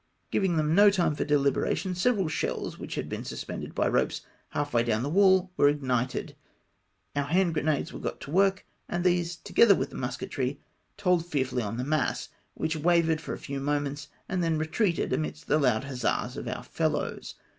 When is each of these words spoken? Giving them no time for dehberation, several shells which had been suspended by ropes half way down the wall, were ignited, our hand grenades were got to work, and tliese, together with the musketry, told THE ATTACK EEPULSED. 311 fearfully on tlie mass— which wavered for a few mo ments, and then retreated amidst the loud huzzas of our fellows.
Giving 0.31 0.57
them 0.57 0.73
no 0.73 0.89
time 0.89 1.13
for 1.13 1.23
dehberation, 1.23 1.95
several 1.95 2.27
shells 2.27 2.79
which 2.79 2.95
had 2.95 3.07
been 3.07 3.23
suspended 3.23 3.75
by 3.75 3.87
ropes 3.87 4.21
half 4.49 4.73
way 4.73 4.81
down 4.81 5.03
the 5.03 5.09
wall, 5.11 5.51
were 5.57 5.69
ignited, 5.69 6.35
our 7.15 7.25
hand 7.25 7.53
grenades 7.53 7.93
were 7.93 7.99
got 7.99 8.19
to 8.21 8.31
work, 8.31 8.65
and 8.89 9.05
tliese, 9.05 9.39
together 9.43 9.75
with 9.75 9.91
the 9.91 9.95
musketry, 9.95 10.59
told 10.97 11.19
THE 11.19 11.25
ATTACK 11.25 11.29
EEPULSED. 11.35 11.49
311 11.49 11.49
fearfully 11.61 11.61
on 11.61 11.77
tlie 11.77 11.87
mass— 12.07 12.29
which 12.55 12.75
wavered 12.77 13.21
for 13.21 13.33
a 13.33 13.37
few 13.37 13.59
mo 13.59 13.79
ments, 13.79 14.07
and 14.27 14.43
then 14.43 14.57
retreated 14.57 15.13
amidst 15.13 15.45
the 15.45 15.59
loud 15.59 15.83
huzzas 15.83 16.35
of 16.35 16.47
our 16.47 16.63
fellows. 16.63 17.35